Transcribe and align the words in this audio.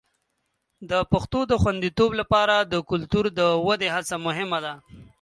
د 0.89 0.91
پښتو 1.11 1.39
د 1.51 1.53
خوندیتوب 1.61 2.11
لپاره 2.21 2.55
د 2.71 2.73
کلتور 2.89 3.25
د 3.39 3.41
ودې 3.65 3.89
هڅه 3.95 4.15
مهمه 4.25 4.59
ده. 4.65 4.73